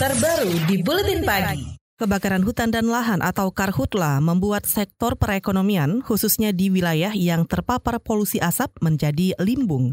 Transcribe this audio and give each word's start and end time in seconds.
terbaru 0.00 0.48
di 0.64 0.80
Buletin 0.80 1.20
Pagi. 1.28 1.76
Kebakaran 2.00 2.40
hutan 2.40 2.72
dan 2.72 2.88
lahan 2.88 3.20
atau 3.20 3.52
karhutla 3.52 4.16
membuat 4.24 4.64
sektor 4.64 5.12
perekonomian, 5.12 6.00
khususnya 6.00 6.56
di 6.56 6.72
wilayah 6.72 7.12
yang 7.12 7.44
terpapar 7.44 8.00
polusi 8.00 8.40
asap, 8.40 8.80
menjadi 8.80 9.36
limbung. 9.36 9.92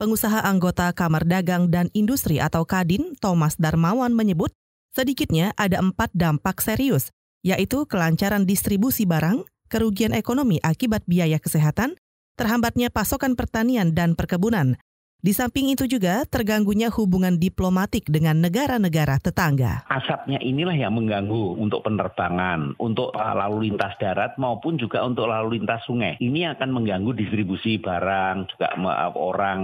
Pengusaha 0.00 0.40
anggota 0.40 0.88
Kamar 0.96 1.28
Dagang 1.28 1.68
dan 1.68 1.92
Industri 1.92 2.40
atau 2.40 2.64
Kadin, 2.64 3.12
Thomas 3.20 3.60
Darmawan 3.60 4.16
menyebut, 4.16 4.56
sedikitnya 4.96 5.52
ada 5.60 5.84
empat 5.84 6.16
dampak 6.16 6.64
serius, 6.64 7.12
yaitu 7.44 7.84
kelancaran 7.84 8.48
distribusi 8.48 9.04
barang, 9.04 9.44
kerugian 9.68 10.16
ekonomi 10.16 10.64
akibat 10.64 11.04
biaya 11.04 11.36
kesehatan, 11.36 12.00
terhambatnya 12.40 12.88
pasokan 12.88 13.36
pertanian 13.36 13.92
dan 13.92 14.16
perkebunan, 14.16 14.80
di 15.26 15.34
samping 15.34 15.74
itu 15.74 15.90
juga 15.90 16.22
terganggunya 16.22 16.86
hubungan 16.94 17.34
diplomatik 17.34 18.06
dengan 18.06 18.38
negara-negara 18.38 19.18
tetangga. 19.18 19.82
Asapnya 19.90 20.38
inilah 20.38 20.78
yang 20.78 20.94
mengganggu 20.94 21.58
untuk 21.58 21.82
penerbangan, 21.82 22.78
untuk 22.78 23.10
lalu 23.10 23.66
lintas 23.66 23.98
darat 23.98 24.38
maupun 24.38 24.78
juga 24.78 25.02
untuk 25.02 25.26
lalu 25.26 25.58
lintas 25.58 25.82
sungai. 25.82 26.14
Ini 26.22 26.54
akan 26.54 26.70
mengganggu 26.70 27.10
distribusi 27.18 27.82
barang, 27.82 28.54
juga 28.54 28.70
orang. 29.18 29.58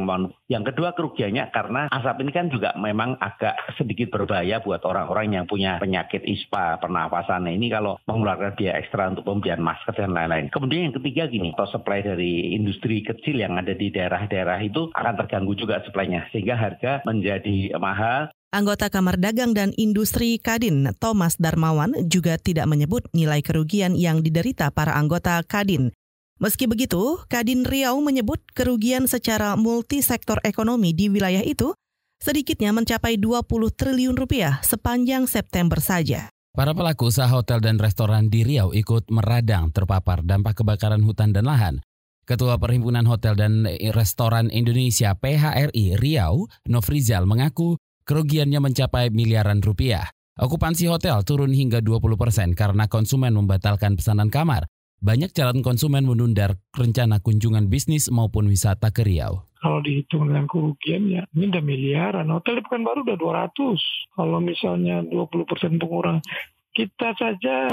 Yang 0.53 0.77
kedua 0.77 0.93
kerugiannya 0.93 1.49
karena 1.49 1.89
asap 1.89 2.29
ini 2.29 2.33
kan 2.37 2.53
juga 2.53 2.77
memang 2.77 3.17
agak 3.17 3.57
sedikit 3.81 4.13
berbahaya 4.13 4.61
buat 4.61 4.85
orang-orang 4.85 5.41
yang 5.41 5.47
punya 5.49 5.81
penyakit 5.81 6.21
ISPA, 6.29 6.77
pernafasan. 6.77 7.49
Nah, 7.49 7.57
ini 7.57 7.73
kalau 7.73 7.97
mengeluarkan 8.05 8.53
biaya 8.53 8.77
ekstra 8.85 9.09
untuk 9.09 9.25
pembelian 9.25 9.65
masker 9.65 9.97
dan 9.97 10.13
lain-lain. 10.13 10.53
Kemudian 10.53 10.93
yang 10.93 10.97
ketiga 11.01 11.25
gini, 11.33 11.57
atau 11.57 11.65
supply 11.73 12.05
dari 12.05 12.53
industri 12.53 13.01
kecil 13.01 13.41
yang 13.41 13.57
ada 13.57 13.73
di 13.73 13.89
daerah-daerah 13.89 14.61
itu 14.61 14.93
akan 14.93 15.15
terganggu 15.25 15.57
juga 15.57 15.81
suplainya 15.89 16.29
sehingga 16.29 16.61
harga 16.61 17.01
menjadi 17.09 17.73
mahal. 17.81 18.29
Anggota 18.53 18.93
Kamar 18.93 19.17
Dagang 19.17 19.57
dan 19.57 19.73
Industri 19.81 20.37
Kadin, 20.37 20.93
Thomas 21.01 21.41
Darmawan, 21.41 21.97
juga 22.05 22.37
tidak 22.37 22.69
menyebut 22.69 23.09
nilai 23.17 23.41
kerugian 23.41 23.97
yang 23.97 24.21
diderita 24.21 24.69
para 24.69 24.93
anggota 24.93 25.41
Kadin. 25.41 25.97
Meski 26.43 26.67
begitu, 26.67 27.23
Kadin 27.31 27.63
Riau 27.63 28.03
menyebut 28.03 28.43
kerugian 28.51 29.07
secara 29.07 29.55
multisektor 29.55 30.43
ekonomi 30.43 30.91
di 30.91 31.07
wilayah 31.07 31.39
itu 31.39 31.71
sedikitnya 32.19 32.75
mencapai 32.75 33.15
20 33.15 33.47
triliun 33.71 34.19
rupiah 34.19 34.59
sepanjang 34.67 35.31
September 35.31 35.79
saja. 35.79 36.35
Para 36.51 36.75
pelaku 36.75 37.15
usaha 37.15 37.31
hotel 37.31 37.63
dan 37.63 37.79
restoran 37.79 38.27
di 38.27 38.43
Riau 38.43 38.75
ikut 38.75 39.07
meradang 39.15 39.71
terpapar 39.71 40.27
dampak 40.27 40.59
kebakaran 40.59 41.07
hutan 41.07 41.31
dan 41.31 41.47
lahan. 41.47 41.79
Ketua 42.27 42.59
Perhimpunan 42.59 43.07
Hotel 43.07 43.39
dan 43.39 43.63
Restoran 43.95 44.51
Indonesia 44.51 45.15
PHRI 45.15 45.95
Riau, 45.95 46.51
Nofrizal 46.67 47.23
mengaku 47.23 47.79
kerugiannya 48.03 48.59
mencapai 48.59 49.15
miliaran 49.15 49.63
rupiah. 49.63 50.11
Okupansi 50.43 50.91
hotel 50.91 51.23
turun 51.23 51.55
hingga 51.55 51.79
20 51.79 52.03
persen 52.19 52.51
karena 52.59 52.91
konsumen 52.91 53.31
membatalkan 53.31 53.95
pesanan 53.95 54.27
kamar. 54.27 54.67
Banyak 55.03 55.35
calon 55.35 55.67
konsumen 55.67 56.07
menunda 56.07 56.55
rencana 56.71 57.19
kunjungan 57.19 57.67
bisnis 57.67 58.07
maupun 58.07 58.47
wisata 58.47 58.95
ke 58.95 59.03
Riau. 59.03 59.43
Kalau 59.59 59.83
dihitung 59.83 60.31
dengan 60.31 60.47
kerugian 60.47 61.11
ya 61.11 61.27
ini 61.35 61.51
udah 61.51 61.59
miliaran. 61.59 62.31
Hotel 62.31 62.63
di 62.63 62.65
baru 62.71 63.03
udah 63.03 63.19
200. 63.51 64.15
Kalau 64.15 64.39
misalnya 64.39 65.03
20 65.03 65.51
persen 65.51 65.83
pengurang, 65.83 66.23
kita 66.71 67.19
saja 67.19 67.67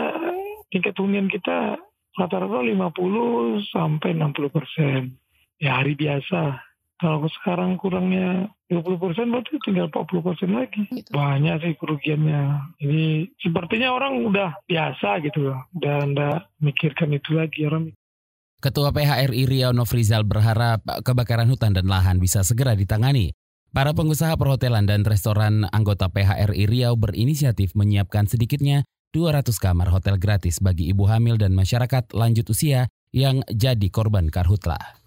tingkat 0.73 0.97
hunian 0.97 1.29
kita 1.29 1.77
rata-rata 2.17 2.65
50 2.65 2.97
sampai 3.77 4.09
60 4.17 4.49
persen. 4.49 5.13
Ya 5.61 5.77
hari 5.77 5.93
biasa. 5.93 6.68
Kalau 6.99 7.23
sekarang 7.31 7.79
kurangnya 7.79 8.51
20 8.67 8.99
persen 8.99 9.31
berarti 9.31 9.55
tinggal 9.63 9.87
40 9.87 10.19
persen 10.19 10.51
lagi. 10.51 10.83
Gitu. 10.91 11.07
Banyak 11.15 11.55
sih 11.63 11.73
kerugiannya. 11.79 12.75
Ini 12.83 13.31
sepertinya 13.39 13.95
orang 13.95 14.19
udah 14.27 14.59
biasa 14.67 15.23
gitu 15.23 15.47
loh. 15.47 15.63
Udah 15.79 15.95
anda 16.03 16.29
mikirkan 16.59 17.15
itu 17.15 17.39
lagi 17.39 17.63
orang. 17.63 17.95
Ketua 18.59 18.91
PHRI 18.91 19.47
Riau 19.47 19.71
Nofrizal 19.71 20.27
berharap 20.27 20.83
kebakaran 21.07 21.47
hutan 21.47 21.71
dan 21.71 21.87
lahan 21.87 22.19
bisa 22.19 22.43
segera 22.43 22.75
ditangani. 22.75 23.31
Para 23.71 23.95
pengusaha 23.95 24.35
perhotelan 24.35 24.83
dan 24.83 25.07
restoran 25.07 25.63
anggota 25.71 26.11
PHRI 26.11 26.67
Riau 26.67 26.99
berinisiatif 26.99 27.71
menyiapkan 27.79 28.27
sedikitnya 28.27 28.83
200 29.15 29.55
kamar 29.55 29.87
hotel 29.87 30.19
gratis 30.19 30.59
bagi 30.59 30.91
ibu 30.91 31.07
hamil 31.07 31.39
dan 31.39 31.55
masyarakat 31.55 32.11
lanjut 32.11 32.51
usia 32.51 32.91
yang 33.15 33.39
jadi 33.47 33.87
korban 33.87 34.27
karhutla. 34.27 34.98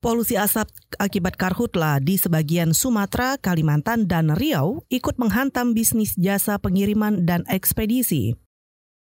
Polusi 0.00 0.32
asap 0.40 0.72
akibat 0.96 1.36
karhutla 1.36 2.00
di 2.00 2.16
sebagian 2.16 2.72
Sumatera, 2.72 3.36
Kalimantan, 3.36 4.08
dan 4.08 4.32
Riau 4.32 4.80
ikut 4.88 5.20
menghantam 5.20 5.76
bisnis 5.76 6.16
jasa 6.16 6.56
pengiriman 6.56 7.28
dan 7.28 7.44
ekspedisi. 7.52 8.32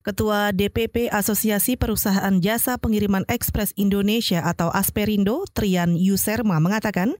Ketua 0.07 0.55
DPP 0.55 1.11
Asosiasi 1.11 1.75
Perusahaan 1.75 2.39
Jasa 2.39 2.79
Pengiriman 2.79 3.27
Ekspres 3.27 3.75
Indonesia 3.75 4.39
atau 4.47 4.71
Asperindo, 4.71 5.43
Trian 5.51 5.99
Yuserma 5.99 6.63
mengatakan, 6.63 7.19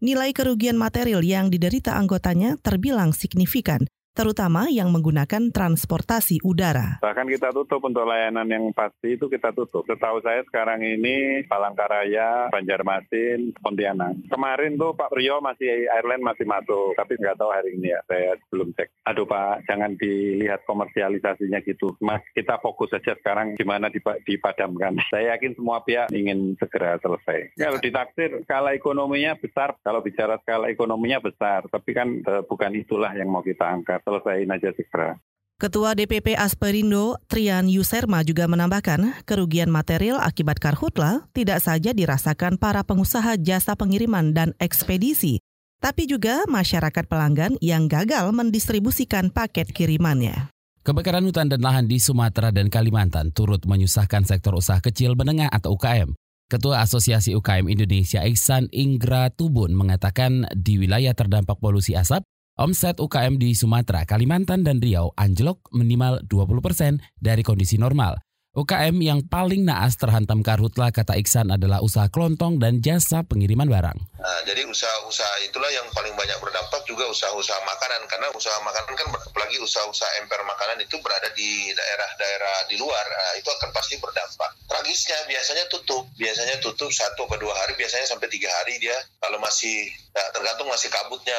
nilai 0.00 0.32
kerugian 0.32 0.80
material 0.80 1.20
yang 1.20 1.52
diderita 1.52 2.00
anggotanya 2.00 2.56
terbilang 2.64 3.12
signifikan 3.12 3.84
terutama 4.14 4.70
yang 4.70 4.94
menggunakan 4.94 5.50
transportasi 5.50 6.38
udara. 6.46 7.02
Bahkan 7.02 7.26
kita 7.26 7.50
tutup 7.50 7.82
untuk 7.82 8.06
layanan 8.06 8.46
yang 8.46 8.70
pasti 8.70 9.18
itu 9.18 9.26
kita 9.26 9.50
tutup. 9.50 9.82
Setahu 9.90 10.22
saya 10.22 10.46
sekarang 10.46 10.80
ini 10.86 11.42
Palangkaraya, 11.50 12.48
Banjarmasin, 12.54 13.50
Pontianak. 13.58 14.30
Kemarin 14.30 14.78
tuh 14.78 14.94
Pak 14.94 15.10
Priyo 15.10 15.42
masih 15.42 15.90
airline 15.90 16.22
masih 16.22 16.46
masuk, 16.46 16.94
tapi 16.94 17.18
nggak 17.18 17.34
tahu 17.34 17.50
hari 17.50 17.74
ini 17.74 17.90
ya. 17.90 18.00
Saya 18.06 18.38
belum 18.54 18.70
cek. 18.78 18.88
Aduh 19.10 19.26
Pak, 19.26 19.66
jangan 19.66 19.98
dilihat 19.98 20.62
komersialisasinya 20.62 21.58
gitu. 21.66 21.98
Mas, 21.98 22.22
kita 22.38 22.62
fokus 22.62 22.94
saja 22.94 23.18
sekarang 23.18 23.58
gimana 23.58 23.90
dipadamkan. 24.22 24.94
Saya 25.10 25.34
yakin 25.34 25.58
semua 25.58 25.82
pihak 25.82 26.14
ingin 26.14 26.54
segera 26.62 27.02
selesai. 27.02 27.58
Kalau 27.58 27.82
ditaksir 27.82 28.46
skala 28.46 28.78
ekonominya 28.78 29.34
besar, 29.34 29.74
kalau 29.82 29.98
bicara 30.06 30.38
skala 30.46 30.70
ekonominya 30.70 31.18
besar, 31.18 31.66
tapi 31.66 31.90
kan 31.90 32.22
eh, 32.22 32.42
bukan 32.46 32.70
itulah 32.78 33.10
yang 33.10 33.26
mau 33.26 33.42
kita 33.42 33.66
angkat 33.66 34.03
selesaiin 34.04 34.52
aja 34.52 34.70
segera. 34.76 35.18
Ketua 35.54 35.94
DPP 35.94 36.34
Asperindo, 36.34 37.16
Trian 37.30 37.70
Yuserma 37.70 38.26
juga 38.26 38.50
menambahkan, 38.50 39.22
kerugian 39.22 39.70
material 39.70 40.18
akibat 40.18 40.58
karhutla 40.58 41.30
tidak 41.30 41.62
saja 41.62 41.94
dirasakan 41.94 42.58
para 42.58 42.82
pengusaha 42.82 43.38
jasa 43.38 43.78
pengiriman 43.78 44.34
dan 44.34 44.52
ekspedisi, 44.58 45.38
tapi 45.78 46.10
juga 46.10 46.42
masyarakat 46.50 47.06
pelanggan 47.06 47.54
yang 47.62 47.86
gagal 47.86 48.34
mendistribusikan 48.34 49.30
paket 49.30 49.70
kirimannya. 49.70 50.50
Kebakaran 50.84 51.24
hutan 51.24 51.48
dan 51.48 51.64
lahan 51.64 51.86
di 51.88 51.96
Sumatera 51.96 52.52
dan 52.52 52.68
Kalimantan 52.68 53.32
turut 53.32 53.64
menyusahkan 53.64 54.26
sektor 54.26 54.52
usaha 54.58 54.82
kecil 54.82 55.16
menengah 55.16 55.48
atau 55.48 55.78
UKM. 55.78 56.12
Ketua 56.50 56.84
Asosiasi 56.84 57.32
UKM 57.32 57.72
Indonesia 57.72 58.20
Iksan 58.20 58.68
Inggra 58.68 59.32
Tubun 59.32 59.72
mengatakan 59.72 60.44
di 60.52 60.76
wilayah 60.76 61.16
terdampak 61.16 61.56
polusi 61.56 61.96
asap, 61.96 62.20
Omset 62.54 63.02
UKM 63.02 63.34
di 63.34 63.50
Sumatera, 63.50 64.06
Kalimantan, 64.06 64.62
dan 64.62 64.78
Riau 64.78 65.10
anjlok 65.18 65.74
minimal 65.74 66.22
20 66.30 66.62
persen 66.62 67.02
dari 67.18 67.42
kondisi 67.42 67.82
normal. 67.82 68.14
UKM 68.54 69.02
yang 69.02 69.26
paling 69.26 69.66
naas 69.66 69.98
terhantam 69.98 70.38
karhutla 70.38 70.94
kata 70.94 71.18
Iksan 71.18 71.50
adalah 71.50 71.82
usaha 71.82 72.06
kelontong 72.06 72.62
dan 72.62 72.78
jasa 72.78 73.26
pengiriman 73.26 73.66
barang. 73.66 73.98
Nah, 73.98 74.40
jadi 74.46 74.62
usaha-usaha 74.62 75.42
itulah 75.42 75.66
yang 75.74 75.82
paling 75.90 76.14
banyak 76.14 76.38
berdampak 76.38 76.86
juga 76.86 77.10
usaha-usaha 77.10 77.58
makanan 77.66 78.06
karena 78.06 78.30
usaha 78.30 78.54
makanan 78.62 78.94
kan 78.94 79.10
apalagi 79.10 79.58
usaha-usaha 79.58 80.22
emper 80.22 80.38
makanan 80.46 80.78
itu 80.86 80.94
berada 81.02 81.34
di 81.34 81.66
daerah-daerah 81.74 82.70
di 82.70 82.78
luar 82.78 83.02
nah, 83.02 83.34
itu 83.42 83.50
akan 83.50 83.74
pasti 83.74 83.98
berdampak. 83.98 84.54
Tragisnya 84.70 85.18
biasanya 85.26 85.66
tutup, 85.66 86.06
biasanya 86.14 86.54
tutup 86.62 86.94
satu 86.94 87.26
atau 87.26 87.34
dua 87.42 87.58
hari, 87.58 87.74
biasanya 87.74 88.06
sampai 88.06 88.30
tiga 88.30 88.54
hari 88.62 88.78
dia 88.78 88.94
kalau 89.18 89.42
masih 89.42 89.90
nah, 90.14 90.30
tergantung 90.30 90.70
masih 90.70 90.94
kabutnya, 90.94 91.38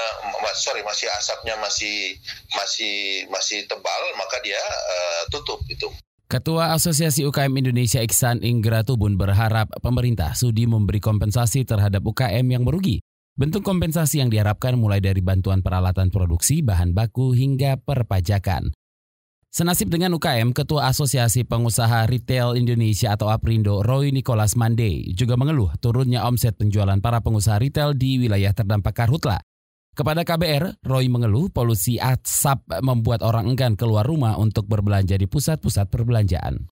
sorry 0.59 0.83
masih 0.83 1.07
asapnya 1.15 1.55
masih 1.63 2.19
masih 2.59 3.23
masih 3.31 3.63
tebal 3.71 4.03
maka 4.19 4.35
dia 4.43 4.59
uh, 4.59 5.31
tutup 5.31 5.63
itu. 5.71 5.87
Ketua 6.25 6.73
Asosiasi 6.73 7.21
UKM 7.21 7.53
Indonesia 7.53 8.01
Iksan 8.01 8.41
Inggra 8.41 8.81
Tubun 8.81 9.13
berharap 9.13 9.69
pemerintah 9.77 10.33
sudi 10.33 10.65
memberi 10.65 10.97
kompensasi 10.97 11.69
terhadap 11.69 12.01
UKM 12.01 12.41
yang 12.49 12.65
merugi. 12.65 12.97
Bentuk 13.37 13.61
kompensasi 13.61 14.25
yang 14.25 14.33
diharapkan 14.33 14.73
mulai 14.73 14.97
dari 14.97 15.21
bantuan 15.21 15.61
peralatan 15.61 16.09
produksi, 16.09 16.65
bahan 16.65 16.97
baku, 16.97 17.37
hingga 17.37 17.77
perpajakan. 17.77 18.73
Senasib 19.53 19.93
dengan 19.93 20.17
UKM, 20.17 20.49
Ketua 20.49 20.89
Asosiasi 20.89 21.45
Pengusaha 21.45 22.09
Retail 22.09 22.57
Indonesia 22.57 23.13
atau 23.13 23.29
APRINDO, 23.29 23.85
Roy 23.85 24.09
Nicholas 24.09 24.57
Mande, 24.57 25.05
juga 25.13 25.37
mengeluh 25.37 25.77
turunnya 25.77 26.25
omset 26.25 26.57
penjualan 26.57 26.97
para 27.05 27.21
pengusaha 27.21 27.61
retail 27.61 27.93
di 27.93 28.17
wilayah 28.17 28.49
terdampak 28.49 28.97
karhutla. 28.97 29.45
Kepada 29.95 30.27
KBR, 30.27 30.83
Roy 30.83 31.07
mengeluh 31.07 31.47
polusi 31.47 31.95
asap 31.95 32.67
membuat 32.83 33.23
orang 33.23 33.55
enggan 33.55 33.79
keluar 33.79 34.03
rumah 34.03 34.35
untuk 34.35 34.67
berbelanja 34.67 35.15
di 35.15 35.23
pusat-pusat 35.23 35.87
perbelanjaan. 35.87 36.67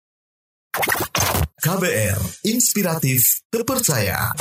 KBR, 1.63 2.19
inspiratif, 2.43 3.47
terpercaya. 3.47 4.35